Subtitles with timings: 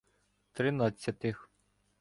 [0.53, 1.45] Тринадцятих